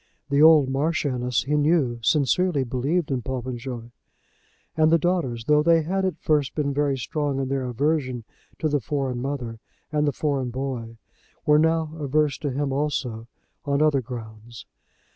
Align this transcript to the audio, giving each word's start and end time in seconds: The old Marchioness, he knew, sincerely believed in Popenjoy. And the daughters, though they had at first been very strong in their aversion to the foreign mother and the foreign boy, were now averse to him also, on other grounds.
The 0.31 0.41
old 0.41 0.67
Marchioness, 0.67 1.43
he 1.43 1.55
knew, 1.55 1.99
sincerely 2.01 2.63
believed 2.63 3.11
in 3.11 3.21
Popenjoy. 3.21 3.91
And 4.75 4.91
the 4.91 4.97
daughters, 4.97 5.45
though 5.45 5.61
they 5.61 5.83
had 5.83 6.05
at 6.05 6.17
first 6.17 6.55
been 6.55 6.73
very 6.73 6.97
strong 6.97 7.39
in 7.39 7.49
their 7.49 7.65
aversion 7.65 8.23
to 8.57 8.67
the 8.67 8.79
foreign 8.79 9.21
mother 9.21 9.59
and 9.91 10.07
the 10.07 10.11
foreign 10.11 10.49
boy, 10.49 10.97
were 11.45 11.59
now 11.59 11.93
averse 11.99 12.39
to 12.39 12.49
him 12.49 12.73
also, 12.73 13.27
on 13.63 13.79
other 13.83 14.01
grounds. 14.01 14.65